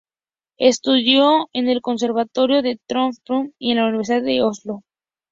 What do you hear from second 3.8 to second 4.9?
Universidad de Oslo.